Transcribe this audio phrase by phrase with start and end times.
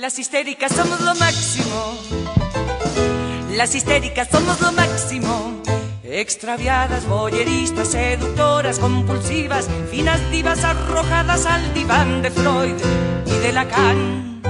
[0.00, 1.94] Las histéricas somos lo máximo.
[3.50, 5.60] Las histéricas somos lo máximo.
[6.02, 12.76] Extraviadas, boyeristas, seductoras, compulsivas, finas divas arrojadas al diván de Freud
[13.26, 14.40] y de Lacan.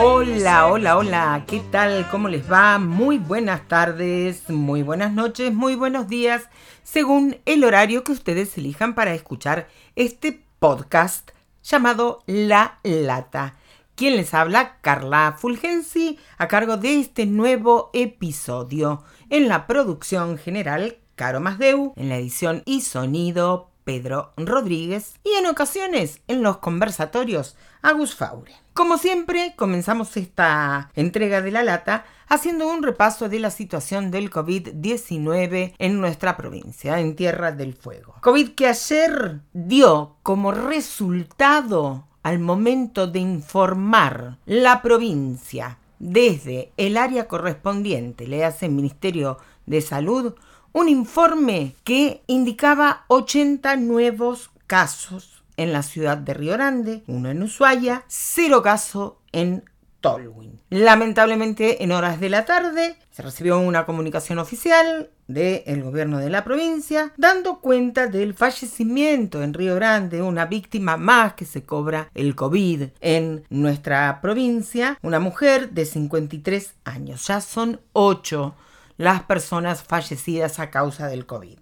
[0.00, 2.08] Hola, hola, hola, ¿qué tal?
[2.08, 2.78] ¿Cómo les va?
[2.78, 6.44] Muy buenas tardes, muy buenas noches, muy buenos días,
[6.84, 9.66] según el horario que ustedes elijan para escuchar
[9.96, 11.32] este podcast
[11.68, 13.56] llamado La Lata.
[13.94, 19.02] Quien les habla, Carla Fulgensi, a cargo de este nuevo episodio.
[19.28, 25.46] En la producción general, Caro Masdeu, en la edición y sonido, Pedro Rodríguez, y en
[25.46, 28.52] ocasiones en los conversatorios, Agus Faure.
[28.74, 34.30] Como siempre, comenzamos esta entrega de la lata haciendo un repaso de la situación del
[34.30, 38.16] COVID-19 en nuestra provincia, en Tierra del Fuego.
[38.20, 47.26] COVID que ayer dio como resultado al momento de informar la provincia desde el área
[47.26, 50.34] correspondiente, le hace el Ministerio de Salud,
[50.78, 57.42] un informe que indicaba 80 nuevos casos en la ciudad de Río Grande, uno en
[57.42, 59.64] Ushuaia, cero caso en
[60.00, 60.60] Tolwyn.
[60.70, 66.44] Lamentablemente, en horas de la tarde se recibió una comunicación oficial del gobierno de la
[66.44, 72.36] provincia dando cuenta del fallecimiento en Río Grande, una víctima más que se cobra el
[72.36, 77.26] COVID en nuestra provincia, una mujer de 53 años.
[77.26, 78.54] Ya son ocho
[78.98, 81.58] las personas fallecidas a causa del COVID.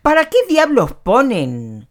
[0.00, 1.88] ¿Para qué diablos ponen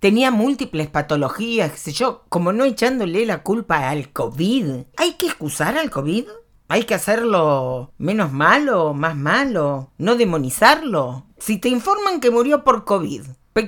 [0.00, 4.84] tenía múltiples patologías, qué sé yo, como no echándole la culpa al COVID.
[4.96, 6.26] ¿Hay que excusar al COVID?
[6.68, 9.92] ¿Hay que hacerlo menos malo, más malo?
[9.98, 11.26] ¿No demonizarlo?
[11.38, 13.22] Si te informan que murió por COVID,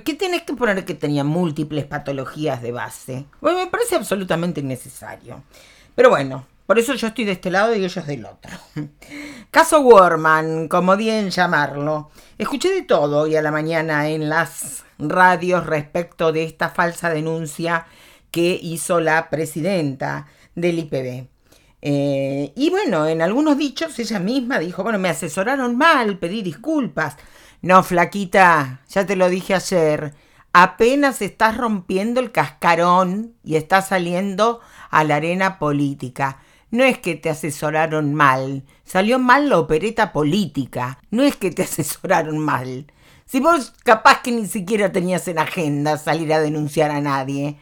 [0.05, 3.27] ¿Qué tienes que poner que tenía múltiples patologías de base?
[3.41, 5.43] Bueno, me parece absolutamente innecesario.
[5.97, 8.53] Pero bueno, por eso yo estoy de este lado y ellos del otro.
[9.51, 12.13] Caso Warman, como bien llamarlo.
[12.39, 17.89] Escuché de todo hoy a la mañana en las radios respecto de esta falsa denuncia
[18.31, 21.27] que hizo la presidenta del IPB.
[21.83, 27.17] Eh, y bueno, en algunos dichos ella misma dijo, bueno, me asesoraron mal, pedí disculpas.
[27.63, 30.15] No, flaquita, ya te lo dije ayer,
[30.53, 34.61] apenas estás rompiendo el cascarón y estás saliendo
[34.91, 36.39] a la arena política.
[36.71, 41.63] No es que te asesoraron mal, salió mal la opereta política, no es que te
[41.65, 42.87] asesoraron mal.
[43.27, 47.57] Si vos capaz que ni siquiera tenías en agenda salir a denunciar a nadie,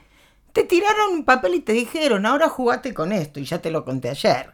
[0.53, 3.85] te tiraron un papel y te dijeron, ahora jugate con esto, y ya te lo
[3.85, 4.53] conté ayer.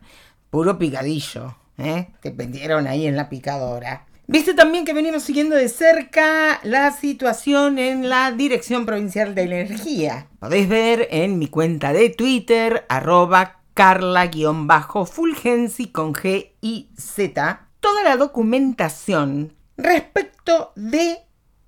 [0.50, 2.08] Puro picadillo, ¿eh?
[2.20, 4.06] Te pendieron ahí en la picadora.
[4.26, 10.28] Viste también que venimos siguiendo de cerca la situación en la Dirección Provincial de Energía.
[10.40, 18.16] Podés ver en mi cuenta de Twitter, arroba Carla-Fulgensi con G y Z, toda la
[18.16, 21.18] documentación respecto de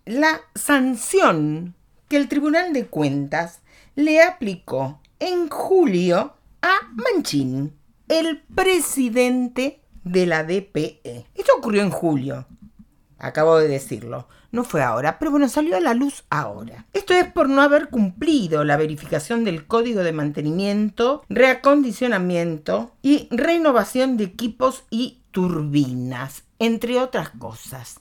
[0.04, 1.74] la sanción
[2.08, 3.58] que el Tribunal de Cuentas
[3.96, 7.76] le aplicó en julio a Manchin,
[8.08, 11.26] el presidente de la DPE.
[11.34, 12.46] Esto ocurrió en julio,
[13.26, 14.26] acabo de decirlo
[14.56, 16.86] no fue ahora, pero bueno, salió a la luz ahora.
[16.92, 24.16] Esto es por no haber cumplido la verificación del código de mantenimiento, reacondicionamiento y renovación
[24.16, 28.00] de equipos y turbinas, entre otras cosas.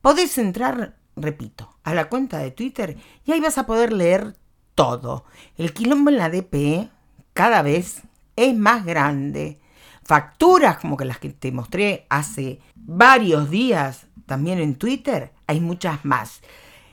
[0.00, 4.34] Podés entrar, repito, a la cuenta de Twitter y ahí vas a poder leer
[4.74, 5.24] todo.
[5.58, 6.88] El quilombo en la DPE
[7.34, 8.02] cada vez
[8.36, 9.60] es más grande.
[10.02, 16.04] Facturas como que las que te mostré hace varios días también en Twitter, hay muchas
[16.04, 16.40] más.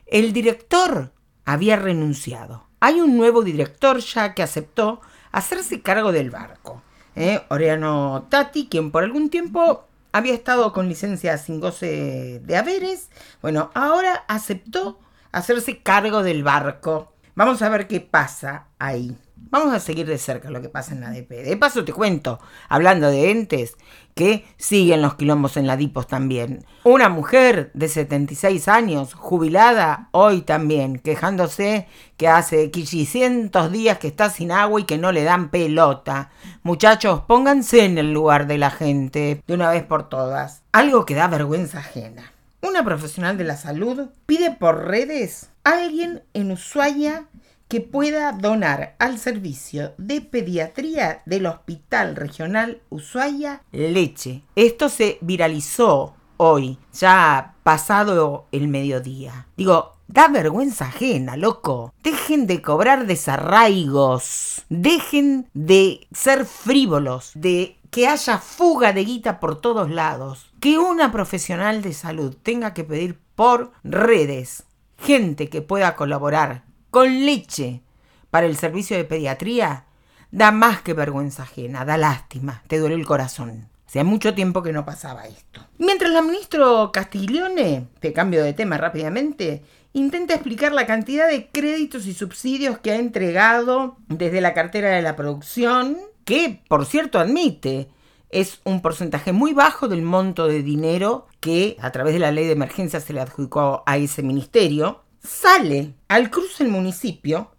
[0.07, 1.13] El director
[1.45, 2.65] había renunciado.
[2.79, 6.81] Hay un nuevo director ya que aceptó hacerse cargo del barco.
[7.15, 7.43] ¿eh?
[7.49, 13.11] Oriano Tati, quien por algún tiempo había estado con licencia sin goce de haberes,
[13.43, 14.97] bueno, ahora aceptó
[15.31, 17.13] hacerse cargo del barco.
[17.35, 19.15] Vamos a ver qué pasa ahí.
[19.49, 21.29] Vamos a seguir de cerca lo que pasa en la DP.
[21.43, 23.77] De paso te cuento, hablando de entes,
[24.13, 26.65] que siguen los quilombos en la DIPOS también.
[26.83, 31.87] Una mujer de 76 años, jubilada, hoy también, quejándose
[32.17, 36.31] que hace 500 días que está sin agua y que no le dan pelota.
[36.63, 40.63] Muchachos, pónganse en el lugar de la gente, de una vez por todas.
[40.73, 42.33] Algo que da vergüenza ajena.
[42.61, 47.25] Una profesional de la salud pide por redes a alguien en Ushuaia
[47.67, 54.43] que pueda donar al servicio de pediatría del Hospital Regional Ushuaia leche.
[54.55, 59.47] Esto se viralizó hoy, ya pasado el mediodía.
[59.57, 61.93] Digo, Da vergüenza ajena, loco.
[62.01, 64.65] Dejen de cobrar desarraigos.
[64.69, 70.49] Dejen de ser frívolos, de que haya fuga de guita por todos lados.
[70.61, 74.63] Que una profesional de salud tenga que pedir por redes
[74.97, 77.81] gente que pueda colaborar con leche
[78.29, 79.85] para el servicio de pediatría,
[80.31, 83.69] da más que vergüenza ajena, da lástima, te duele el corazón.
[83.87, 85.61] Hace mucho tiempo que no pasaba esto.
[85.77, 89.63] Mientras la ministro Castiglione, te cambio de tema rápidamente,
[89.93, 95.01] intenta explicar la cantidad de créditos y subsidios que ha entregado desde la cartera de
[95.01, 97.89] la producción, que por cierto admite
[98.29, 102.45] es un porcentaje muy bajo del monto de dinero que a través de la ley
[102.45, 107.51] de emergencia se le adjudicó a ese ministerio, sale al cruce del municipio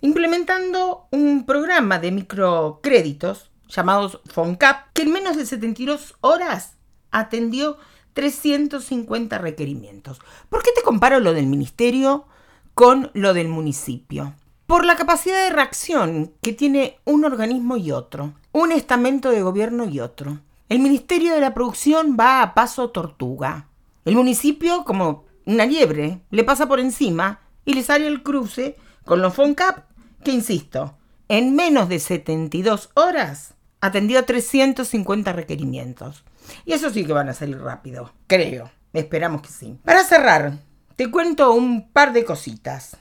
[0.00, 6.76] implementando un programa de microcréditos llamados FONCAP, que en menos de 72 horas
[7.10, 7.78] atendió
[8.12, 10.20] 350 requerimientos.
[10.48, 12.26] ¿Por qué te comparo lo del ministerio
[12.74, 14.34] con lo del municipio?
[14.66, 19.86] Por la capacidad de reacción que tiene un organismo y otro, un estamento de gobierno
[19.86, 20.40] y otro.
[20.68, 23.68] El Ministerio de la Producción va a paso tortuga.
[24.04, 29.22] El municipio, como una liebre, le pasa por encima y le sale el cruce con
[29.22, 29.84] los FONCAP,
[30.22, 30.96] que insisto,
[31.28, 36.24] en menos de 72 horas atendió 350 requerimientos.
[36.64, 38.70] Y eso sí que van a salir rápido, creo.
[38.92, 39.78] Esperamos que sí.
[39.84, 40.54] Para cerrar,
[40.96, 42.96] te cuento un par de cositas.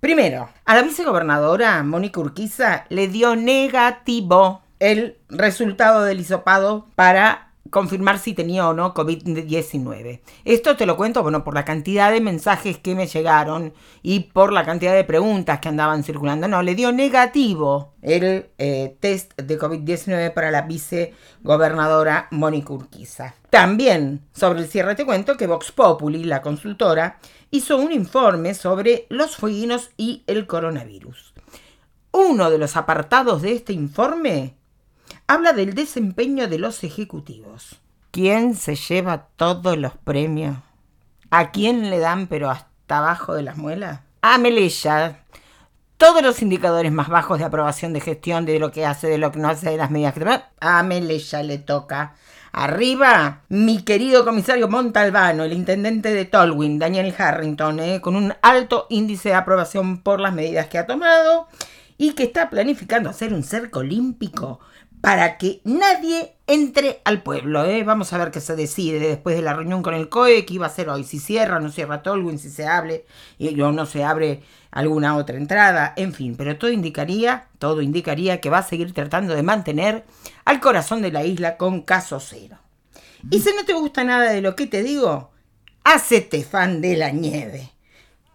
[0.00, 8.18] Primero, a la vicegobernadora Mónica Urquiza le dio negativo el resultado del hisopado para confirmar
[8.18, 10.20] si tenía o no COVID-19.
[10.44, 13.72] Esto te lo cuento, bueno, por la cantidad de mensajes que me llegaron
[14.02, 16.46] y por la cantidad de preguntas que andaban circulando.
[16.46, 23.34] No, le dio negativo el eh, test de COVID-19 para la vicegobernadora Mónica Urquiza.
[23.48, 27.18] También sobre el cierre te cuento que Vox Populi, la consultora,
[27.50, 31.32] hizo un informe sobre los fueguinos y el coronavirus.
[32.12, 34.56] Uno de los apartados de este informe
[35.26, 37.80] habla del desempeño de los ejecutivos.
[38.10, 40.58] ¿Quién se lleva todos los premios?
[41.30, 44.00] ¿A quién le dan pero hasta abajo de las muelas?
[44.20, 45.24] A Melella.
[45.96, 49.32] Todos los indicadores más bajos de aprobación de gestión de lo que hace, de lo
[49.32, 52.14] que no hace, de las medidas que toma, a Melella le toca.
[52.52, 58.86] Arriba, mi querido comisario Montalbano, el intendente de Tolwyn, Daniel Harrington, eh, con un alto
[58.90, 61.48] índice de aprobación por las medidas que ha tomado
[62.02, 64.58] y que está planificando hacer un cerco olímpico
[65.00, 67.64] para que nadie entre al pueblo.
[67.64, 67.84] ¿eh?
[67.84, 70.66] Vamos a ver qué se decide después de la reunión con el COE, que iba
[70.66, 73.04] a ser hoy, si cierra o no cierra Tolwyn, si se abre
[73.40, 78.50] o no se abre alguna otra entrada, en fin, pero todo indicaría, todo indicaría que
[78.50, 80.04] va a seguir tratando de mantener
[80.44, 82.58] al corazón de la isla con caso cero.
[83.30, 85.30] Y si no te gusta nada de lo que te digo,
[85.84, 87.70] hacete fan de la nieve.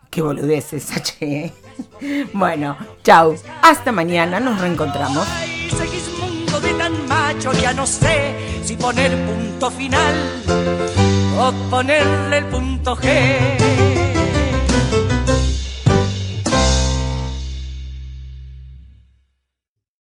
[0.09, 1.17] Qué boludeces, H.
[1.19, 1.53] ¿eh?
[2.33, 3.35] Bueno, chao.
[3.61, 5.27] Hasta mañana, nos reencontramos
[6.59, 10.15] de tan macho ya no sé si poner punto final
[11.39, 14.06] o ponerle el punto G.